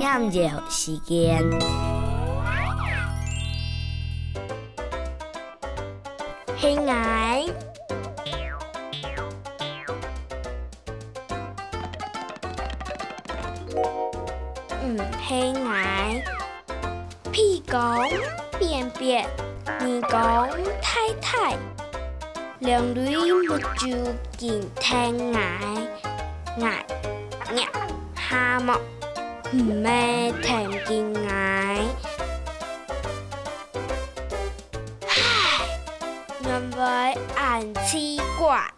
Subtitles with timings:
[0.00, 1.44] 念日时间。
[6.56, 7.44] 兄爱，
[14.82, 14.96] 嗯，
[15.28, 16.24] 兄爱，
[17.30, 18.08] 屁讲
[18.58, 19.28] 便便，
[19.66, 20.48] 耳讲
[20.80, 21.58] 太太，
[22.60, 23.14] 两蕊
[23.46, 23.86] 木就
[24.38, 25.40] 见听爱，
[26.58, 26.86] 爱
[27.54, 27.68] 呀
[28.14, 28.72] 哈木，
[29.52, 31.86] mê thèm kiên ngại
[36.40, 38.72] nhóm với ảnh chi quả